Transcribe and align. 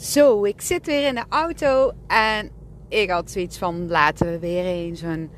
Zo, 0.00 0.44
ik 0.44 0.60
zit 0.60 0.86
weer 0.86 1.06
in 1.06 1.14
de 1.14 1.24
auto 1.28 1.92
en 2.06 2.50
ik 2.88 3.10
had 3.10 3.30
zoiets 3.30 3.58
van 3.58 3.88
laten 3.88 4.30
we 4.30 4.38
weer 4.38 4.64
eens 4.64 5.00
een 5.00 5.30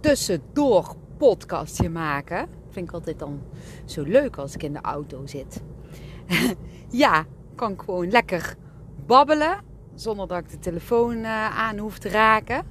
tussendoor 0.00 0.94
podcastje 1.16 1.90
maken. 1.90 2.48
Vind 2.70 2.88
ik 2.88 2.94
altijd 2.94 3.18
dan 3.18 3.42
zo 3.84 4.02
leuk 4.02 4.36
als 4.36 4.54
ik 4.54 4.62
in 4.62 4.72
de 4.72 4.80
auto 4.80 5.26
zit. 5.26 5.62
ja, 6.90 7.24
kan 7.54 7.72
ik 7.72 7.80
gewoon 7.80 8.10
lekker 8.10 8.54
babbelen 9.06 9.60
zonder 9.94 10.28
dat 10.28 10.38
ik 10.38 10.50
de 10.50 10.58
telefoon 10.58 11.16
uh, 11.16 11.58
aan 11.58 11.78
hoef 11.78 11.98
te 11.98 12.08
raken. 12.08 12.66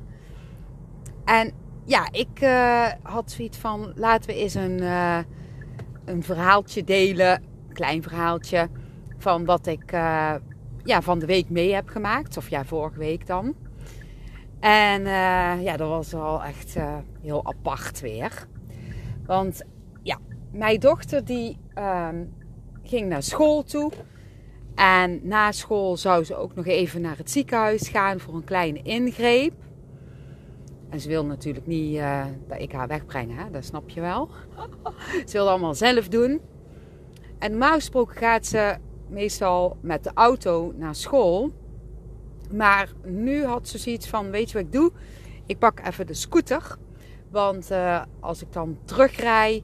En 1.25 1.51
ja, 1.85 2.07
ik 2.11 2.41
uh, 2.41 2.87
had 3.01 3.31
zoiets 3.31 3.57
van 3.57 3.91
laten 3.95 4.29
we 4.29 4.35
eens 4.35 4.53
een, 4.53 4.81
uh, 4.81 5.19
een 6.05 6.23
verhaaltje 6.23 6.83
delen, 6.83 7.43
een 7.67 7.73
klein 7.73 8.03
verhaaltje 8.03 8.69
van 9.17 9.45
wat 9.45 9.67
ik 9.67 9.93
ja, 10.85 11.01
van 11.01 11.19
de 11.19 11.25
week 11.25 11.49
mee 11.49 11.73
heb 11.73 11.87
gemaakt. 11.87 12.37
Of 12.37 12.49
ja, 12.49 12.65
vorige 12.65 12.99
week 12.99 13.27
dan. 13.27 13.55
En 14.59 15.01
uh, 15.01 15.63
ja, 15.63 15.77
dat 15.77 15.89
was 15.89 16.11
wel 16.11 16.43
echt 16.43 16.75
uh, 16.77 16.97
heel 17.21 17.45
apart 17.45 17.99
weer. 17.99 18.47
Want 19.25 19.63
ja, 20.01 20.17
mijn 20.51 20.79
dochter 20.79 21.25
die 21.25 21.57
um, 21.77 22.33
ging 22.83 23.07
naar 23.07 23.23
school 23.23 23.63
toe. 23.63 23.91
En 24.75 25.19
na 25.23 25.51
school 25.51 25.97
zou 25.97 26.23
ze 26.23 26.35
ook 26.35 26.55
nog 26.55 26.65
even 26.65 27.01
naar 27.01 27.17
het 27.17 27.31
ziekenhuis 27.31 27.87
gaan 27.87 28.19
voor 28.19 28.33
een 28.35 28.43
kleine 28.43 28.81
ingreep. 28.81 29.53
En 30.89 30.99
ze 30.99 31.07
wil 31.07 31.25
natuurlijk 31.25 31.67
niet 31.67 31.95
uh, 31.95 32.25
dat 32.47 32.59
ik 32.59 32.71
haar 32.71 32.87
wegbreng, 32.87 33.37
hè? 33.37 33.51
dat 33.51 33.65
snap 33.65 33.89
je 33.89 34.01
wel. 34.01 34.29
ze 35.29 35.31
wil 35.31 35.49
allemaal 35.49 35.73
zelf 35.73 36.07
doen. 36.07 36.41
En 37.39 37.51
normaal 37.51 37.73
gesproken 37.73 38.15
gaat 38.15 38.45
ze 38.45 38.77
meestal 39.09 39.77
met 39.81 40.03
de 40.03 40.11
auto 40.13 40.73
naar 40.75 40.95
school. 40.95 41.51
Maar 42.51 42.93
nu 43.03 43.45
had 43.45 43.67
ze 43.67 43.77
zoiets 43.77 44.07
van: 44.07 44.31
Weet 44.31 44.51
je 44.51 44.57
wat 44.57 44.65
ik 44.65 44.71
doe? 44.71 44.91
Ik 45.45 45.59
pak 45.59 45.79
even 45.85 46.07
de 46.07 46.13
scooter. 46.13 46.77
Want 47.29 47.71
uh, 47.71 48.01
als 48.19 48.41
ik 48.41 48.53
dan 48.53 48.77
terugrij 48.85 49.63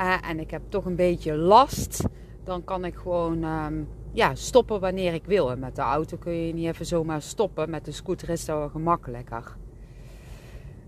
uh, 0.00 0.28
en 0.28 0.40
ik 0.40 0.50
heb 0.50 0.62
toch 0.68 0.84
een 0.84 0.96
beetje 0.96 1.36
last, 1.36 2.04
dan 2.44 2.64
kan 2.64 2.84
ik 2.84 2.94
gewoon 2.94 3.44
um, 3.44 3.88
ja, 4.12 4.34
stoppen 4.34 4.80
wanneer 4.80 5.14
ik 5.14 5.24
wil. 5.24 5.50
En 5.50 5.58
met 5.58 5.76
de 5.76 5.82
auto 5.82 6.16
kun 6.16 6.46
je 6.46 6.54
niet 6.54 6.66
even 6.66 6.86
zomaar 6.86 7.22
stoppen. 7.22 7.70
Met 7.70 7.84
de 7.84 7.92
scooter 7.92 8.28
is 8.28 8.44
dat 8.44 8.58
wel 8.58 8.68
gemakkelijker. 8.68 9.56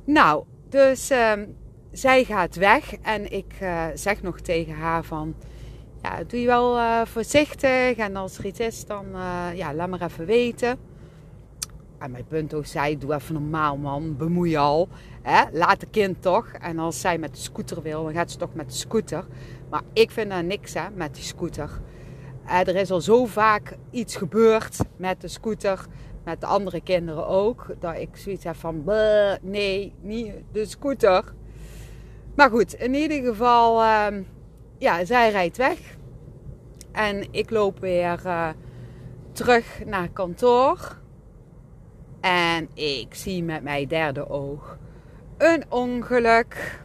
Nou, 0.05 0.45
dus 0.69 1.11
um, 1.11 1.57
zij 1.91 2.25
gaat 2.25 2.57
weg 2.57 2.95
en 2.95 3.33
ik 3.33 3.55
uh, 3.63 3.87
zeg 3.95 4.23
nog 4.23 4.41
tegen 4.41 4.75
haar 4.75 5.05
van 5.05 5.35
ja, 6.03 6.25
doe 6.27 6.41
je 6.41 6.47
wel 6.47 6.77
uh, 6.77 7.01
voorzichtig. 7.05 7.97
En 7.97 8.17
als 8.17 8.39
er 8.39 8.47
iets 8.47 8.61
is, 8.61 8.87
dan 8.87 9.07
uh, 9.13 9.47
ja, 9.55 9.75
laat 9.75 9.89
maar 9.89 10.03
even 10.03 10.27
weten. 10.27 10.79
En 11.99 12.11
mijn 12.11 12.27
punt 12.27 12.55
ook 12.55 12.67
zei, 12.67 12.99
doe 12.99 13.15
even 13.15 13.35
normaal 13.35 13.77
man, 13.77 14.17
bemoei 14.17 14.51
je 14.51 14.59
al. 14.59 14.89
Hè? 15.23 15.45
Laat 15.53 15.81
de 15.81 15.87
kind 15.87 16.23
toch. 16.23 16.49
En 16.53 16.79
als 16.79 17.01
zij 17.01 17.19
met 17.19 17.35
de 17.35 17.41
scooter 17.41 17.83
wil, 17.83 18.05
dan 18.05 18.13
gaat 18.13 18.31
ze 18.31 18.39
toch 18.39 18.55
met 18.55 18.69
de 18.69 18.77
scooter. 18.77 19.25
Maar 19.71 19.83
ik 19.93 20.11
vind 20.11 20.31
daar 20.31 20.45
niks 20.45 20.75
hè, 20.75 20.91
met 20.95 21.15
die 21.15 21.25
scooter. 21.25 21.71
Uh, 22.47 22.61
er 22.61 22.77
is 22.77 22.91
al 22.91 23.01
zo 23.01 23.27
vaak 23.27 23.77
iets 23.91 24.17
gebeurd 24.17 24.79
met 24.97 25.21
de 25.21 25.29
scooter. 25.29 25.87
Met 26.25 26.41
de 26.41 26.47
andere 26.47 26.81
kinderen 26.81 27.27
ook. 27.27 27.67
Dat 27.79 27.99
ik 27.99 28.09
zoiets 28.17 28.45
heb 28.45 28.57
van, 28.57 28.85
nee, 29.43 29.93
niet 30.01 30.33
de 30.53 30.67
scooter. 30.67 31.35
Maar 32.35 32.51
goed, 32.51 32.75
in 32.75 32.95
ieder 32.95 33.25
geval, 33.25 33.83
uh, 33.83 34.07
ja, 34.79 35.05
zij 35.05 35.31
rijdt 35.31 35.57
weg. 35.57 35.79
En 36.93 37.27
ik 37.31 37.51
loop 37.51 37.81
weer 37.81 38.21
uh, 38.27 38.49
terug 39.33 39.85
naar 39.85 40.09
kantoor. 40.09 40.97
En 42.21 42.69
ik 42.75 43.15
zie 43.15 43.43
met 43.43 43.63
mijn 43.63 43.89
derde 43.89 44.29
oog 44.29 44.79
een 45.39 45.65
ongeluk. 45.69 46.81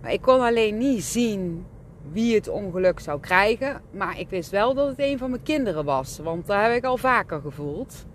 Maar 0.00 0.12
ik 0.12 0.20
kon 0.20 0.40
alleen 0.40 0.78
niet 0.78 1.02
zien 1.02 1.66
wie 2.12 2.34
het 2.34 2.48
ongeluk 2.48 3.00
zou 3.00 3.20
krijgen. 3.20 3.80
Maar 3.90 4.18
ik 4.18 4.28
wist 4.28 4.50
wel 4.50 4.74
dat 4.74 4.88
het 4.88 4.98
een 4.98 5.18
van 5.18 5.30
mijn 5.30 5.42
kinderen 5.42 5.84
was. 5.84 6.18
Want 6.18 6.46
dat 6.46 6.62
heb 6.62 6.72
ik 6.72 6.84
al 6.84 6.96
vaker 6.96 7.40
gevoeld. 7.40 8.06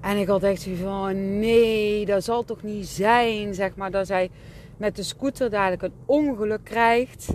En 0.00 0.16
ik 0.16 0.26
had 0.26 0.42
echt 0.42 0.68
van: 0.82 1.38
nee, 1.38 2.06
dat 2.06 2.24
zal 2.24 2.44
toch 2.44 2.62
niet 2.62 2.86
zijn. 2.86 3.54
Zeg 3.54 3.74
maar 3.74 3.90
dat 3.90 4.06
zij 4.06 4.30
met 4.76 4.96
de 4.96 5.02
scooter 5.02 5.50
dadelijk 5.50 5.82
een 5.82 5.94
ongeluk 6.04 6.64
krijgt. 6.64 7.34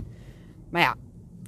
Maar 0.70 0.80
ja, 0.80 0.94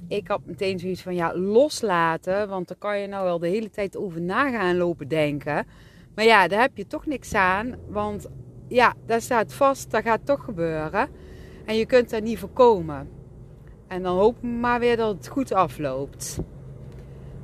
ik 0.07 0.27
had 0.27 0.41
meteen 0.45 0.79
zoiets 0.79 1.01
van 1.01 1.15
ja, 1.15 1.37
loslaten. 1.37 2.49
Want 2.49 2.67
dan 2.67 2.77
kan 2.77 2.99
je 2.99 3.07
nou 3.07 3.23
wel 3.23 3.39
de 3.39 3.47
hele 3.47 3.69
tijd 3.69 3.97
over 3.97 4.21
na 4.21 4.49
gaan 4.49 4.77
lopen 4.77 5.07
denken. 5.07 5.67
Maar 6.15 6.25
ja, 6.25 6.47
daar 6.47 6.61
heb 6.61 6.77
je 6.77 6.87
toch 6.87 7.05
niks 7.05 7.33
aan. 7.33 7.75
Want 7.87 8.27
ja, 8.67 8.93
daar 9.05 9.21
staat 9.21 9.53
vast, 9.53 9.91
dat 9.91 10.03
gaat 10.03 10.25
toch 10.25 10.43
gebeuren. 10.43 11.09
En 11.65 11.75
je 11.75 11.85
kunt 11.85 12.09
dat 12.09 12.23
niet 12.23 12.39
voorkomen. 12.39 13.09
En 13.87 14.03
dan 14.03 14.17
hoop 14.17 14.41
maar 14.41 14.79
weer 14.79 14.97
dat 14.97 15.15
het 15.15 15.27
goed 15.27 15.53
afloopt. 15.53 16.39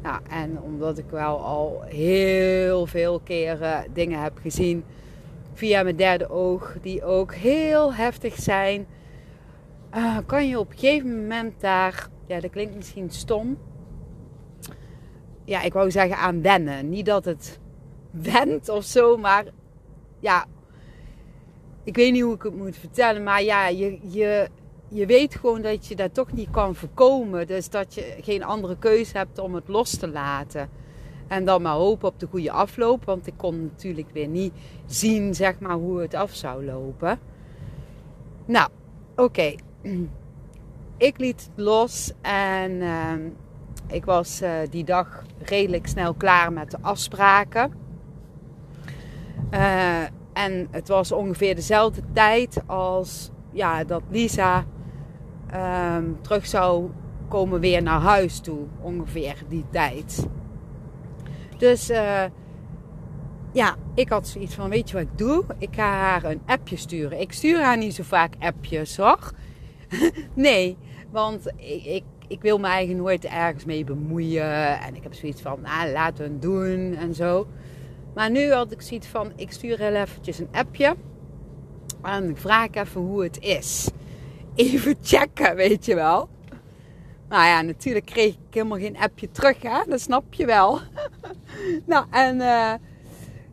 Nou, 0.01 0.19
en 0.29 0.61
omdat 0.61 0.97
ik 0.97 1.09
wel 1.09 1.39
al 1.39 1.81
heel 1.85 2.85
veel 2.85 3.19
keren 3.19 3.85
dingen 3.93 4.21
heb 4.21 4.37
gezien 4.41 4.83
via 5.53 5.83
mijn 5.83 5.95
derde 5.95 6.29
oog, 6.29 6.75
die 6.81 7.03
ook 7.03 7.33
heel 7.33 7.93
heftig 7.93 8.35
zijn, 8.35 8.87
uh, 9.95 10.17
kan 10.25 10.47
je 10.47 10.59
op 10.59 10.71
een 10.71 10.77
gegeven 10.77 11.21
moment 11.21 11.61
daar 11.61 12.09
ja, 12.27 12.39
dat 12.39 12.51
klinkt 12.51 12.75
misschien 12.75 13.09
stom. 13.09 13.57
Ja, 15.43 15.61
ik 15.61 15.73
wou 15.73 15.91
zeggen 15.91 16.17
aan 16.17 16.41
wennen. 16.41 16.89
Niet 16.89 17.05
dat 17.05 17.25
het 17.25 17.59
went 18.11 18.69
of 18.69 18.83
zo, 18.83 19.17
maar 19.17 19.45
ja, 20.19 20.45
ik 21.83 21.95
weet 21.95 22.11
niet 22.11 22.21
hoe 22.21 22.33
ik 22.35 22.43
het 22.43 22.55
moet 22.55 22.77
vertellen. 22.77 23.23
Maar 23.23 23.43
ja, 23.43 23.67
je, 23.67 23.99
je, 24.01 24.49
je 24.87 25.05
weet 25.05 25.35
gewoon 25.35 25.61
dat 25.61 25.87
je 25.87 25.95
dat 25.95 26.13
toch 26.13 26.31
niet 26.31 26.49
kan 26.49 26.75
voorkomen. 26.75 27.47
Dus 27.47 27.69
dat 27.69 27.93
je 27.93 28.15
geen 28.21 28.43
andere 28.43 28.77
keuze 28.77 29.17
hebt 29.17 29.39
om 29.39 29.55
het 29.55 29.67
los 29.67 29.97
te 29.97 30.07
laten. 30.07 30.69
En 31.27 31.45
dan 31.45 31.61
maar 31.61 31.73
hopen 31.73 32.07
op 32.07 32.19
de 32.19 32.27
goede 32.27 32.51
afloop. 32.51 33.05
Want 33.05 33.27
ik 33.27 33.33
kon 33.37 33.61
natuurlijk 33.61 34.09
weer 34.13 34.27
niet 34.27 34.53
zien, 34.85 35.35
zeg 35.35 35.59
maar, 35.59 35.75
hoe 35.75 36.01
het 36.01 36.13
af 36.13 36.33
zou 36.33 36.65
lopen. 36.65 37.19
Nou, 38.45 38.69
oké. 39.15 39.55
ik 41.07 41.17
liet 41.17 41.49
los 41.55 42.11
en 42.21 42.71
uh, 42.71 43.13
ik 43.87 44.05
was 44.05 44.41
uh, 44.41 44.51
die 44.69 44.83
dag 44.83 45.23
redelijk 45.39 45.87
snel 45.87 46.13
klaar 46.13 46.53
met 46.53 46.71
de 46.71 46.77
afspraken. 46.81 47.71
Uh, 49.51 50.01
en 50.33 50.67
het 50.71 50.87
was 50.87 51.11
ongeveer 51.11 51.55
dezelfde 51.55 52.01
tijd 52.13 52.61
als 52.65 53.31
ja, 53.51 53.83
dat 53.83 54.01
Lisa 54.09 54.65
ehm, 55.47 56.05
terug 56.21 56.47
zou 56.47 56.89
komen 57.27 57.59
weer 57.59 57.81
naar 57.81 58.01
huis 58.01 58.39
toe. 58.39 58.59
Ongeveer 58.81 59.35
die 59.47 59.65
tijd. 59.69 60.27
Dus 61.57 61.89
uh, 61.89 62.23
ja, 63.51 63.75
ik 63.93 64.09
had 64.09 64.27
zoiets 64.27 64.55
van: 64.55 64.69
Weet 64.69 64.89
je 64.89 64.95
wat 64.95 65.03
ik 65.03 65.17
doe? 65.17 65.43
Ik 65.57 65.75
ga 65.75 65.91
haar 65.91 66.23
een 66.23 66.41
appje 66.45 66.75
sturen. 66.75 67.19
Ik 67.19 67.33
stuur 67.33 67.61
haar 67.61 67.77
niet 67.77 67.95
zo 67.95 68.03
vaak 68.03 68.33
appjes 68.39 68.97
hoor. 68.97 69.31
nee, 70.33 70.77
want 71.11 71.53
ik, 71.85 72.03
ik, 72.27 72.41
wil 72.41 72.57
me 72.57 72.67
eigenlijk 72.67 72.99
nooit 72.99 73.25
ergens 73.25 73.65
mee 73.65 73.83
bemoeien. 73.83 74.79
En 74.79 74.95
ik 74.95 75.03
heb 75.03 75.13
zoiets 75.13 75.41
van, 75.41 75.61
nou, 75.61 75.91
laten 75.91 76.25
we 76.25 76.31
het 76.31 76.41
doen 76.41 76.95
en 76.95 77.15
zo. 77.15 77.47
Maar 78.13 78.31
nu 78.31 78.51
had 78.51 78.71
ik 78.71 78.81
zoiets 78.81 79.07
van, 79.07 79.31
ik 79.35 79.51
stuur 79.51 79.77
heel 79.77 79.95
eventjes 79.95 80.39
een 80.39 80.49
appje. 80.51 80.95
En 82.01 82.29
ik 82.29 82.37
vraag 82.37 82.71
even 82.71 83.01
hoe 83.01 83.23
het 83.23 83.39
is. 83.39 83.89
Even 84.55 84.95
checken, 85.01 85.55
weet 85.55 85.85
je 85.85 85.95
wel. 85.95 86.29
Nou 87.29 87.45
ja, 87.45 87.61
natuurlijk 87.61 88.05
kreeg 88.05 88.33
ik 88.33 88.53
helemaal 88.53 88.77
geen 88.77 88.97
appje 88.97 89.31
terug, 89.31 89.61
hè. 89.61 89.83
Dat 89.87 90.01
snap 90.01 90.33
je 90.33 90.45
wel. 90.45 90.79
nou, 91.85 92.05
en... 92.11 92.35
Uh, 92.39 92.73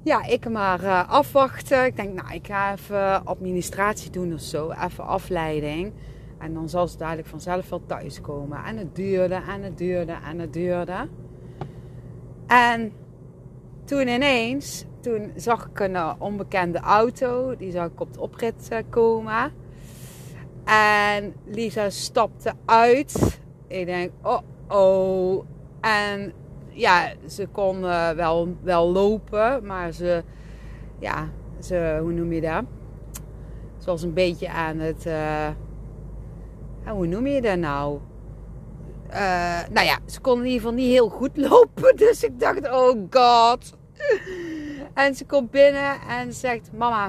ja, 0.04 0.24
ik 0.24 0.48
maar 0.48 0.82
uh, 0.82 1.08
afwachten. 1.08 1.84
Ik 1.84 1.96
denk, 1.96 2.14
nou, 2.14 2.34
ik 2.34 2.46
ga 2.46 2.72
even 2.72 3.24
administratie 3.24 4.10
doen 4.10 4.34
of 4.34 4.40
zo. 4.40 4.70
Even 4.70 5.06
afleiding. 5.06 5.92
En 6.44 6.54
dan 6.54 6.68
zal 6.68 6.88
ze 6.88 6.98
dadelijk 6.98 7.28
vanzelf 7.28 7.68
wel 7.68 7.82
thuiskomen. 7.86 8.64
En 8.64 8.76
het 8.76 8.96
duurde 8.96 9.34
en 9.34 9.62
het 9.62 9.78
duurde 9.78 10.12
en 10.24 10.38
het 10.38 10.52
duurde. 10.52 11.08
En 12.46 12.92
toen 13.84 14.08
ineens, 14.08 14.84
toen 15.00 15.32
zag 15.36 15.66
ik 15.66 15.80
een 15.80 15.96
eh, 15.96 16.14
onbekende 16.18 16.78
auto. 16.78 17.56
Die 17.56 17.70
zag 17.70 17.86
ik 17.86 18.00
op 18.00 18.12
de 18.12 18.20
oprit 18.20 18.68
eh, 18.68 18.78
komen. 18.88 19.52
En 20.64 21.34
Lisa 21.44 21.90
stapte 21.90 22.52
uit. 22.64 23.40
Ik 23.66 23.86
denk, 23.86 24.10
oh 24.22 24.40
oh. 24.68 25.44
En 25.80 26.32
ja, 26.68 27.12
ze 27.26 27.46
kon 27.46 27.80
wel, 28.16 28.56
wel 28.62 28.92
lopen. 28.92 29.66
Maar 29.66 29.92
ze, 29.92 30.22
ja, 30.98 31.28
ze, 31.60 31.98
hoe 32.00 32.12
noem 32.12 32.32
je 32.32 32.40
dat? 32.40 32.64
Ze 33.78 33.86
was 33.86 34.02
een 34.02 34.14
beetje 34.14 34.50
aan 34.50 34.78
het... 34.78 35.06
hoe 36.92 37.06
noem 37.06 37.26
je 37.26 37.40
dat 37.40 37.58
nou? 37.58 38.00
nou 39.72 39.86
ja, 39.86 39.98
ze 40.06 40.20
kon 40.20 40.38
in 40.38 40.44
ieder 40.44 40.60
geval 40.60 40.74
niet 40.74 40.90
heel 40.90 41.08
goed 41.08 41.36
lopen. 41.50 41.96
Dus 41.96 42.24
ik 42.24 42.40
dacht, 42.40 42.70
oh 42.70 43.06
god. 43.10 43.76
En 44.94 45.14
ze 45.14 45.26
komt 45.26 45.50
binnen 45.50 46.00
en 46.08 46.32
zegt: 46.32 46.72
Mama, 46.72 47.06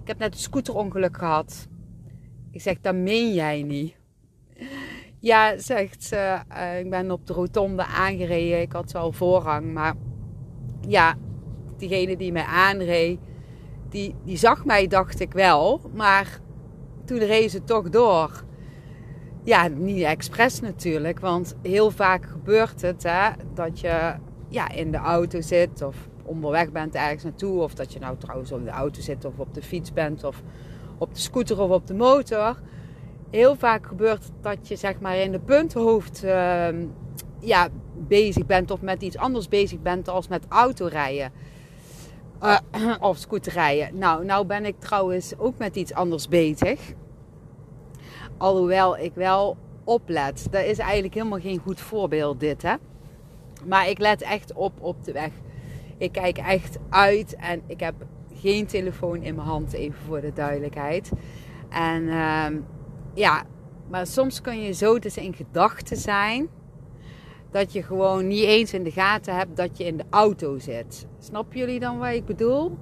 ik 0.00 0.08
heb 0.08 0.18
net 0.18 0.34
een 0.34 0.40
scooterongeluk 0.40 1.16
gehad. 1.16 1.68
Ik 2.50 2.60
zeg: 2.60 2.80
Dat 2.80 2.94
meen 2.94 3.34
jij 3.34 3.62
niet. 3.62 3.94
Ja, 5.18 5.58
zegt 5.58 6.04
ze: 6.04 6.40
uh, 6.52 6.78
Ik 6.78 6.90
ben 6.90 7.10
op 7.10 7.26
de 7.26 7.32
rotonde 7.32 7.84
aangereden. 7.84 8.60
Ik 8.60 8.72
had 8.72 8.92
wel 8.92 9.12
voorrang. 9.12 9.72
Maar 9.72 9.94
ja, 10.88 11.14
diegene 11.76 12.16
die 12.16 12.32
mij 12.32 12.44
aanreed, 12.44 13.18
die, 13.88 14.14
die 14.24 14.36
zag 14.36 14.64
mij, 14.64 14.86
dacht 14.86 15.20
ik 15.20 15.32
wel. 15.32 15.80
Maar 15.94 16.40
toen 17.04 17.18
reed 17.18 17.50
ze 17.50 17.64
toch 17.64 17.88
door. 17.88 18.44
Ja, 19.44 19.68
niet 19.68 20.02
expres 20.02 20.60
natuurlijk. 20.60 21.20
Want 21.20 21.54
heel 21.62 21.90
vaak 21.90 22.26
gebeurt 22.26 22.82
het 22.82 23.02
hè, 23.02 23.30
dat 23.54 23.80
je 23.80 24.14
ja, 24.48 24.70
in 24.70 24.90
de 24.90 24.96
auto 24.96 25.40
zit 25.40 25.82
of 25.82 25.96
onderweg 26.22 26.72
bent 26.72 26.94
ergens 26.94 27.22
naartoe. 27.22 27.60
Of 27.60 27.74
dat 27.74 27.92
je 27.92 27.98
nou 27.98 28.16
trouwens 28.18 28.50
in 28.50 28.64
de 28.64 28.70
auto 28.70 29.00
zit 29.00 29.24
of 29.24 29.38
op 29.38 29.54
de 29.54 29.62
fiets 29.62 29.92
bent 29.92 30.24
of 30.24 30.42
op 30.98 31.14
de 31.14 31.20
scooter 31.20 31.60
of 31.60 31.70
op 31.70 31.86
de 31.86 31.94
motor. 31.94 32.60
Heel 33.30 33.56
vaak 33.56 33.86
gebeurt 33.86 34.30
dat 34.40 34.68
je 34.68 34.76
zeg 34.76 35.00
maar 35.00 35.16
in 35.16 35.32
de 35.32 35.40
punthoofd 35.40 36.24
uh, 36.24 36.68
ja, 37.40 37.68
bezig 37.94 38.46
bent 38.46 38.70
of 38.70 38.80
met 38.80 39.02
iets 39.02 39.16
anders 39.16 39.48
bezig 39.48 39.80
bent 39.80 40.08
als 40.08 40.28
met 40.28 40.44
autorijden. 40.48 41.32
Uh, 42.42 42.58
of 43.00 43.16
scooterrijden. 43.16 43.98
Nou, 43.98 44.24
nou 44.24 44.46
ben 44.46 44.64
ik 44.64 44.74
trouwens 44.78 45.38
ook 45.38 45.58
met 45.58 45.76
iets 45.76 45.94
anders 45.94 46.28
bezig. 46.28 46.80
Alhoewel 48.36 48.98
ik 48.98 49.14
wel 49.14 49.56
oplet. 49.84 50.46
Dat 50.50 50.64
is 50.64 50.78
eigenlijk 50.78 51.14
helemaal 51.14 51.40
geen 51.40 51.58
goed 51.58 51.80
voorbeeld 51.80 52.40
dit 52.40 52.62
hè. 52.62 52.74
Maar 53.66 53.88
ik 53.88 53.98
let 53.98 54.22
echt 54.22 54.52
op 54.52 54.72
op 54.80 55.04
de 55.04 55.12
weg. 55.12 55.30
Ik 55.98 56.12
kijk 56.12 56.38
echt 56.38 56.78
uit 56.88 57.36
en 57.36 57.62
ik 57.66 57.80
heb 57.80 57.94
geen 58.34 58.66
telefoon 58.66 59.22
in 59.22 59.34
mijn 59.34 59.46
hand, 59.46 59.72
even 59.72 59.98
voor 60.06 60.20
de 60.20 60.32
duidelijkheid. 60.32 61.10
En 61.68 62.02
uh, 62.02 62.46
ja, 63.14 63.42
maar 63.88 64.06
soms 64.06 64.40
kun 64.40 64.62
je 64.62 64.72
zo 64.72 64.98
dus 64.98 65.16
in 65.16 65.34
gedachten 65.34 65.96
zijn 65.96 66.48
dat 67.50 67.72
je 67.72 67.82
gewoon 67.82 68.26
niet 68.26 68.44
eens 68.44 68.72
in 68.72 68.82
de 68.82 68.90
gaten 68.90 69.36
hebt 69.36 69.56
dat 69.56 69.78
je 69.78 69.84
in 69.84 69.96
de 69.96 70.04
auto 70.10 70.58
zit. 70.58 71.06
Snap 71.18 71.52
jullie 71.52 71.80
dan 71.80 71.98
wat 71.98 72.12
ik 72.12 72.24
bedoel? 72.24 72.78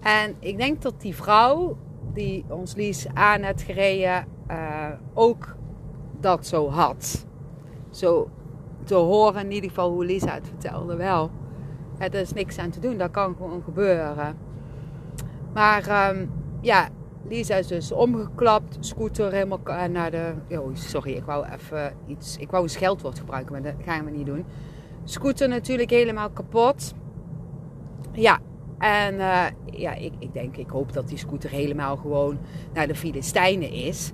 En 0.00 0.34
ik 0.38 0.56
denk 0.56 0.82
dat 0.82 1.00
die 1.00 1.14
vrouw 1.14 1.76
die 2.12 2.44
ons 2.48 2.74
Lies 2.74 3.06
aan 3.14 3.42
heeft 3.42 3.62
gereden 3.62 4.26
uh, 4.50 4.88
ook 5.14 5.56
dat 6.20 6.46
zo 6.46 6.70
had. 6.70 7.26
Zo 7.90 8.30
te 8.84 8.94
horen 8.94 9.44
in 9.44 9.50
ieder 9.50 9.68
geval 9.68 9.90
hoe 9.90 10.04
Lisa 10.04 10.34
het 10.34 10.46
vertelde 10.46 10.96
wel. 10.96 11.30
er 11.98 12.14
is 12.14 12.32
niks 12.32 12.58
aan 12.58 12.70
te 12.70 12.80
doen, 12.80 12.98
dat 12.98 13.10
kan 13.10 13.34
gewoon 13.36 13.62
gebeuren. 13.62 14.36
Maar 15.52 16.10
um, 16.10 16.30
ja, 16.60 16.88
Lisa 17.28 17.54
is 17.54 17.66
dus 17.66 17.92
omgeklapt, 17.92 18.76
scooter 18.80 19.32
helemaal 19.32 19.60
naar 19.90 20.10
de... 20.10 20.34
Oh, 20.48 20.70
sorry, 20.72 21.12
ik 21.12 21.24
wou 21.24 21.46
even 21.52 21.92
iets... 22.06 22.36
Ik 22.36 22.50
wou 22.50 22.62
een 22.62 22.70
scheldwoord 22.70 23.18
gebruiken, 23.18 23.52
maar 23.52 23.62
dat 23.62 23.74
gaan 23.84 24.04
we 24.04 24.10
niet 24.10 24.26
doen. 24.26 24.44
Scooter 25.04 25.48
natuurlijk 25.48 25.90
helemaal 25.90 26.30
kapot. 26.30 26.94
Ja, 28.12 28.38
en 28.78 29.14
uh, 29.14 29.44
ja, 29.64 29.94
ik, 29.94 30.12
ik 30.18 30.32
denk, 30.32 30.56
ik 30.56 30.68
hoop 30.68 30.92
dat 30.92 31.08
die 31.08 31.18
scooter 31.18 31.50
helemaal 31.50 31.96
gewoon 31.96 32.38
naar 32.72 32.86
de 32.86 32.94
Filistijnen 32.94 33.70
is. 33.70 34.12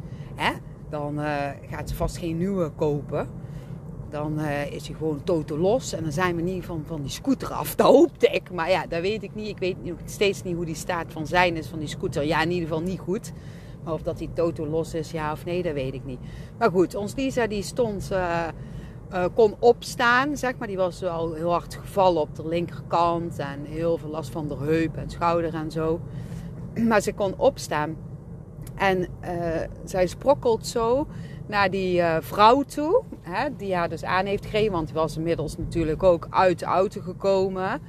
Dan 0.89 1.21
uh, 1.21 1.49
gaat 1.71 1.89
ze 1.89 1.95
vast 1.95 2.17
geen 2.17 2.39
nieuwe 2.39 2.71
kopen 2.71 3.29
dan 4.13 4.41
uh, 4.41 4.73
is 4.73 4.87
hij 4.87 4.97
gewoon 4.97 5.25
totaal 5.25 5.59
los. 5.59 5.93
En 5.93 6.03
dan 6.03 6.13
zijn 6.13 6.37
we 6.37 6.43
niet 6.43 6.65
van, 6.65 6.83
van 6.87 7.03
die 7.03 7.11
scooter 7.11 7.53
af. 7.53 7.75
Dat 7.77 7.87
hoopte 7.87 8.27
ik. 8.27 8.51
Maar 8.51 8.71
ja, 8.71 8.87
dat 8.87 9.01
weet 9.01 9.23
ik 9.23 9.35
niet. 9.35 9.49
Ik 9.49 9.59
weet 9.59 9.85
nog 9.85 9.97
steeds 10.05 10.43
niet 10.43 10.55
hoe 10.55 10.65
die 10.65 10.75
staat 10.75 11.07
van 11.09 11.27
zijn 11.27 11.57
is 11.57 11.67
van 11.67 11.79
die 11.79 11.89
scooter. 11.89 12.25
Ja, 12.25 12.43
in 12.43 12.51
ieder 12.51 12.69
geval 12.69 12.83
niet 12.83 12.99
goed. 12.99 13.33
Maar 13.85 13.93
of 13.93 14.03
dat 14.03 14.19
hij 14.19 14.29
totaal 14.35 14.67
los 14.67 14.95
is, 14.95 15.11
ja 15.11 15.33
of 15.33 15.45
nee, 15.45 15.63
dat 15.63 15.73
weet 15.73 15.95
ik 15.95 16.05
niet. 16.05 16.19
Maar 16.59 16.71
goed, 16.71 16.95
ons 16.95 17.15
Lisa 17.15 17.47
die 17.47 17.63
stond, 17.63 18.09
uh, 18.13 18.47
kon 19.35 19.55
opstaan, 19.59 20.37
zeg 20.37 20.59
maar. 20.59 20.69
Die 20.69 20.77
was 20.77 21.01
wel 21.01 21.33
heel 21.33 21.51
hard 21.51 21.75
gevallen 21.75 22.21
op 22.21 22.37
de 22.37 22.49
linkerkant. 22.49 23.39
En 23.39 23.65
heel 23.65 23.99
veel 23.99 24.11
last 24.11 24.31
van 24.31 24.49
de 24.49 24.57
heup 24.57 24.97
en 24.97 25.11
schouder 25.11 25.55
en 25.55 25.71
zo. 25.71 26.01
Maar 26.89 27.01
ze 27.01 27.13
kon 27.13 27.35
opstaan. 27.37 27.97
En 28.75 29.07
zij 29.85 30.07
sprokkelt 30.07 30.67
zo 30.67 31.07
naar 31.47 31.71
die 31.71 31.99
uh, 31.99 32.17
vrouw 32.21 32.63
toe. 32.63 33.03
Hè, 33.21 33.57
die 33.57 33.75
haar 33.75 33.89
dus 33.89 34.05
aan 34.05 34.27
heeft 34.27 34.47
gereden. 34.47 34.73
Want 34.73 34.87
die 34.87 34.97
was 34.97 35.17
inmiddels 35.17 35.57
natuurlijk 35.57 36.03
ook 36.03 36.27
uit 36.31 36.59
de 36.59 36.65
auto 36.65 37.01
gekomen. 37.01 37.81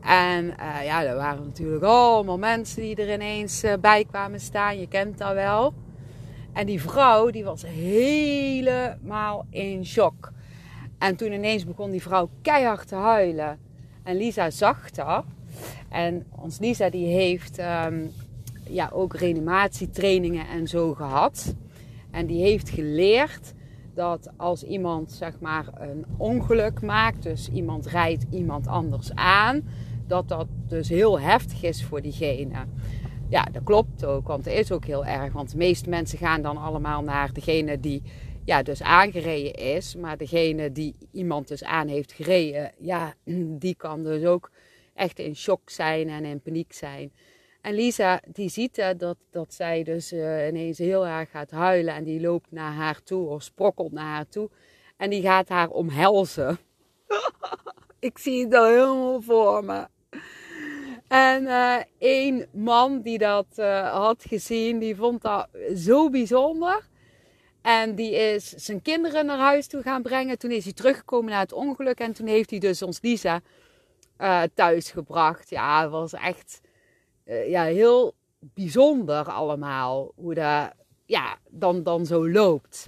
En 0.00 0.44
uh, 0.44 0.84
ja, 0.84 1.04
er 1.04 1.16
waren 1.16 1.44
natuurlijk 1.44 1.84
allemaal 1.84 2.38
mensen 2.38 2.82
die 2.82 2.96
er 2.96 3.12
ineens 3.12 3.64
bij 3.80 4.04
kwamen 4.04 4.40
staan. 4.40 4.78
Je 4.78 4.88
kent 4.88 5.18
dat 5.18 5.32
wel. 5.32 5.74
En 6.52 6.66
die 6.66 6.82
vrouw 6.82 7.30
die 7.30 7.44
was 7.44 7.62
helemaal 7.66 9.46
in 9.50 9.86
shock. 9.86 10.32
En 10.98 11.16
toen 11.16 11.32
ineens 11.32 11.64
begon 11.64 11.90
die 11.90 12.02
vrouw 12.02 12.28
keihard 12.42 12.88
te 12.88 12.94
huilen. 12.94 13.58
En 14.02 14.16
Lisa 14.16 14.50
zag 14.50 14.90
dat. 14.90 15.24
En 15.88 16.26
ons 16.36 16.58
Lisa 16.58 16.90
die 16.90 17.06
heeft 17.06 17.58
um, 17.58 18.12
ja, 18.68 18.90
ook 18.92 19.14
reanimatietrainingen 19.14 20.48
en 20.48 20.66
zo 20.66 20.94
gehad. 20.94 21.54
En 22.10 22.26
die 22.26 22.40
heeft 22.40 22.68
geleerd 22.68 23.54
dat 23.94 24.30
als 24.36 24.62
iemand 24.62 25.12
zeg 25.12 25.40
maar 25.40 25.66
een 25.74 26.04
ongeluk 26.16 26.82
maakt, 26.82 27.22
dus 27.22 27.48
iemand 27.48 27.86
rijdt 27.86 28.26
iemand 28.30 28.66
anders 28.66 29.14
aan, 29.14 29.62
dat 30.06 30.28
dat 30.28 30.46
dus 30.68 30.88
heel 30.88 31.20
heftig 31.20 31.62
is 31.62 31.84
voor 31.84 32.02
diegene. 32.02 32.64
Ja, 33.28 33.44
dat 33.52 33.62
klopt 33.64 34.04
ook, 34.04 34.26
want 34.26 34.44
het 34.44 34.54
is 34.54 34.72
ook 34.72 34.84
heel 34.84 35.04
erg. 35.04 35.32
Want 35.32 35.50
de 35.50 35.56
meeste 35.56 35.88
mensen 35.88 36.18
gaan 36.18 36.42
dan 36.42 36.56
allemaal 36.56 37.02
naar 37.02 37.32
degene 37.32 37.80
die 37.80 38.02
ja, 38.44 38.62
dus 38.62 38.82
aangereden 38.82 39.54
is. 39.54 39.96
Maar 39.96 40.16
degene 40.16 40.72
die 40.72 40.96
iemand 41.12 41.48
dus 41.48 41.64
aan 41.64 41.88
heeft 41.88 42.12
gereden, 42.12 42.72
ja, 42.78 43.14
die 43.64 43.74
kan 43.74 44.02
dus 44.02 44.24
ook 44.24 44.50
echt 44.94 45.18
in 45.18 45.36
shock 45.36 45.70
zijn 45.70 46.08
en 46.08 46.24
in 46.24 46.40
paniek 46.40 46.72
zijn. 46.72 47.12
En 47.66 47.74
Lisa, 47.74 48.20
die 48.32 48.48
ziet 48.48 48.74
dat, 48.96 49.16
dat 49.30 49.54
zij 49.54 49.82
dus 49.82 50.12
uh, 50.12 50.46
ineens 50.46 50.78
heel 50.78 51.06
erg 51.06 51.30
gaat 51.30 51.50
huilen. 51.50 51.94
En 51.94 52.04
die 52.04 52.20
loopt 52.20 52.50
naar 52.50 52.72
haar 52.72 53.02
toe 53.02 53.28
of 53.28 53.42
sprokkelt 53.42 53.92
naar 53.92 54.14
haar 54.14 54.28
toe. 54.28 54.50
En 54.96 55.10
die 55.10 55.22
gaat 55.22 55.48
haar 55.48 55.68
omhelzen. 55.68 56.58
Ik 57.98 58.18
zie 58.18 58.44
het 58.44 58.54
al 58.54 58.64
helemaal 58.64 59.20
voor 59.20 59.64
me. 59.64 59.86
En 61.08 61.42
uh, 61.42 61.76
één 61.98 62.46
man 62.52 63.00
die 63.02 63.18
dat 63.18 63.46
uh, 63.56 63.92
had 63.92 64.24
gezien, 64.28 64.78
die 64.78 64.96
vond 64.96 65.22
dat 65.22 65.48
zo 65.76 66.10
bijzonder. 66.10 66.86
En 67.62 67.94
die 67.94 68.14
is 68.14 68.48
zijn 68.48 68.82
kinderen 68.82 69.26
naar 69.26 69.38
huis 69.38 69.66
toe 69.66 69.82
gaan 69.82 70.02
brengen. 70.02 70.38
Toen 70.38 70.50
is 70.50 70.64
hij 70.64 70.72
teruggekomen 70.72 71.30
na 71.30 71.38
het 71.38 71.52
ongeluk. 71.52 71.98
En 71.98 72.12
toen 72.12 72.26
heeft 72.26 72.50
hij 72.50 72.58
dus 72.58 72.82
ons 72.82 73.00
Lisa 73.00 73.40
uh, 74.18 74.42
thuis 74.54 74.90
gebracht. 74.90 75.50
Ja, 75.50 75.82
het 75.82 75.90
was 75.90 76.12
echt 76.12 76.60
uh, 77.26 77.48
ja, 77.48 77.64
heel 77.64 78.14
bijzonder 78.38 79.30
allemaal. 79.30 80.12
Hoe 80.14 80.34
dat 80.34 80.72
ja, 81.04 81.38
dan, 81.50 81.82
dan 81.82 82.06
zo 82.06 82.30
loopt. 82.30 82.86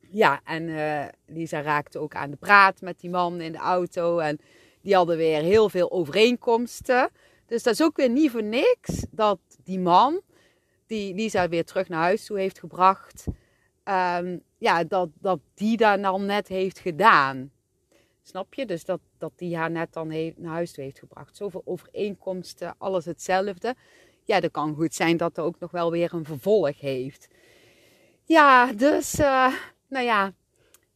Ja, 0.00 0.40
en 0.44 0.62
uh, 0.68 1.04
Lisa 1.26 1.60
raakte 1.60 1.98
ook 1.98 2.14
aan 2.14 2.30
de 2.30 2.36
praat 2.36 2.80
met 2.80 3.00
die 3.00 3.10
man 3.10 3.40
in 3.40 3.52
de 3.52 3.58
auto. 3.58 4.18
En 4.18 4.38
die 4.80 4.94
hadden 4.94 5.16
weer 5.16 5.42
heel 5.42 5.68
veel 5.68 5.90
overeenkomsten. 5.90 7.10
Dus 7.46 7.62
dat 7.62 7.72
is 7.72 7.82
ook 7.82 7.96
weer 7.96 8.10
niet 8.10 8.30
voor 8.30 8.42
niks 8.42 9.06
dat 9.10 9.38
die 9.64 9.78
man, 9.78 10.20
die 10.86 11.14
Lisa 11.14 11.48
weer 11.48 11.64
terug 11.64 11.88
naar 11.88 12.02
huis 12.02 12.24
toe 12.24 12.38
heeft 12.38 12.58
gebracht, 12.58 13.26
um, 13.84 14.42
ja, 14.58 14.84
dat, 14.84 15.08
dat 15.20 15.40
die 15.54 15.76
daar 15.76 16.02
dan 16.02 16.26
net 16.26 16.48
heeft 16.48 16.78
gedaan. 16.78 17.50
Snap 18.22 18.54
je? 18.54 18.66
Dus 18.66 18.84
dat, 18.84 19.00
dat 19.18 19.32
die 19.36 19.56
haar 19.56 19.70
net 19.70 19.92
dan 19.92 20.10
heeft, 20.10 20.38
naar 20.38 20.52
huis 20.52 20.76
heeft 20.76 20.98
gebracht. 20.98 21.36
Zoveel 21.36 21.62
overeenkomsten, 21.64 22.74
alles 22.78 23.04
hetzelfde. 23.04 23.74
Ja, 24.24 24.40
dat 24.40 24.50
kan 24.50 24.74
goed 24.74 24.94
zijn 24.94 25.16
dat 25.16 25.36
er 25.36 25.44
ook 25.44 25.58
nog 25.58 25.70
wel 25.70 25.90
weer 25.90 26.14
een 26.14 26.24
vervolg 26.24 26.80
heeft. 26.80 27.28
Ja, 28.24 28.72
dus, 28.72 29.18
uh, 29.18 29.54
nou 29.88 30.04
ja, 30.04 30.32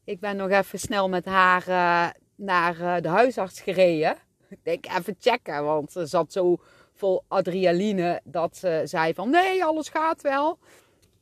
ik 0.04 0.20
ben 0.20 0.36
nog 0.36 0.50
even 0.50 0.78
snel 0.78 1.08
met 1.08 1.24
haar 1.24 1.68
uh, 1.68 2.08
naar 2.34 2.80
uh, 2.80 2.96
de 3.00 3.08
huisarts 3.08 3.60
gereden. 3.60 4.16
Ik 4.48 4.58
denk 4.62 4.86
even 4.86 5.16
checken, 5.18 5.64
want 5.64 5.92
ze 5.92 6.06
zat 6.06 6.32
zo 6.32 6.56
vol 6.94 7.24
adrenaline 7.28 8.20
dat 8.24 8.56
ze 8.56 8.82
zei 8.84 9.14
van 9.14 9.30
nee, 9.30 9.64
alles 9.64 9.88
gaat 9.88 10.22
wel. 10.22 10.58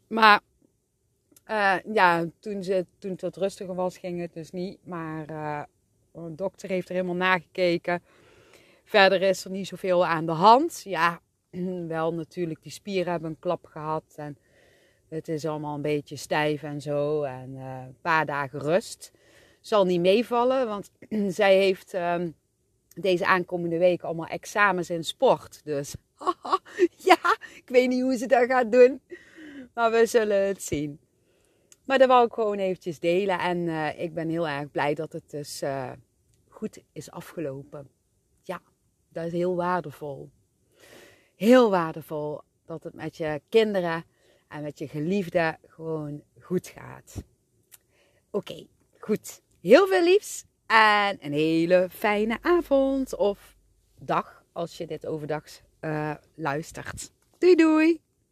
Maar 0.07 0.41
ja, 1.93 2.25
toen, 2.41 2.63
ze, 2.63 2.87
toen 2.99 3.17
het 3.17 3.37
rustiger 3.37 3.75
was, 3.75 3.99
ging 3.99 4.21
het 4.21 4.33
dus 4.33 4.51
niet. 4.51 4.79
Maar 4.87 5.27
een 6.23 6.37
dokter 6.37 6.69
heeft 6.69 6.89
er 6.89 6.95
helemaal 6.95 7.15
nagekeken. 7.15 8.03
Verder 8.85 9.23
is 9.23 9.45
er 9.45 9.51
niet 9.51 9.67
zoveel 9.67 10.07
aan 10.07 10.27
de 10.27 10.33
hand. 10.33 10.83
Ja, 10.85 11.21
wel 11.89 12.15
natuurlijk, 12.15 12.63
die 12.63 12.73
spieren 12.73 13.13
hebben 13.13 13.31
een 13.31 13.39
klap 13.39 13.67
gehad. 13.67 14.05
En 14.17 14.39
Het 15.09 15.29
is 15.29 15.47
allemaal 15.47 15.75
een 15.75 15.83
beetje 15.83 16.17
stijf 16.17 16.63
en 16.63 16.81
zo. 16.81 17.23
En 17.23 17.57
eh, 17.57 17.83
een 17.87 17.97
paar 18.01 18.27
dagen 18.27 18.61
rust. 18.61 19.13
Zal 19.61 19.85
niet 19.85 20.01
meevallen, 20.01 20.67
want 20.67 20.91
zij 21.29 21.57
heeft 21.57 21.95
ehm, 21.95 22.31
deze 22.95 23.27
aankomende 23.27 23.79
week 23.79 24.03
allemaal 24.03 24.27
examens 24.27 24.91
in 24.91 25.05
sport. 25.05 25.61
Dus 25.65 25.95
ja, 27.11 27.37
ik 27.55 27.65
weet 27.67 27.89
niet 27.89 28.03
hoe 28.03 28.17
ze 28.17 28.27
dat 28.27 28.47
gaat 28.47 28.73
doen. 28.73 29.01
Maar 29.75 29.91
we 29.91 30.07
zullen 30.07 30.47
het 30.47 30.63
zien. 30.63 31.04
Maar 31.85 31.99
dat 31.99 32.09
wou 32.09 32.27
ik 32.27 32.33
gewoon 32.33 32.59
eventjes 32.59 32.99
delen. 32.99 33.39
En 33.39 33.69
eh, 33.69 34.03
ik 34.03 34.15
ben 34.15 34.29
heel 34.29 34.49
erg 34.49 34.71
blij 34.71 34.95
dat 34.95 35.13
het 35.13 35.31
dus 35.31 35.63
uh, 35.63 35.93
goed 36.49 36.83
is 36.93 37.11
afgelopen. 37.11 37.91
Ja, 38.43 38.61
dat 39.09 39.27
is 39.27 39.33
heel 39.33 39.57
waardevol. 39.57 40.31
Heel 41.37 41.71
waardevol 41.71 42.41
dat 42.65 42.83
het 42.83 42.95
met 42.95 43.17
je 43.17 43.43
kinderen 43.49 44.05
en 44.49 44.63
met 44.63 44.79
je 44.79 44.89
geliefde 44.89 45.59
gewoon 45.67 46.23
goed 46.41 46.67
gaat. 46.67 47.23
Oké, 48.31 48.67
goed. 48.99 49.43
Heel 49.61 49.87
veel 49.87 50.03
liefs 50.03 50.45
en 50.67 51.19
een 51.21 51.33
hele 51.33 51.89
fijne 51.91 52.39
avond 52.41 53.17
of 53.17 53.57
dag 54.01 54.45
als 54.53 54.77
je 54.77 54.87
dit 54.87 55.07
overdag 55.07 55.45
uh, 55.81 56.15
luistert. 56.35 57.13
Doei 57.39 57.55
doei! 57.55 58.01